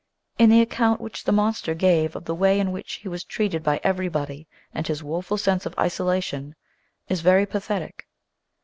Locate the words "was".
3.07-3.23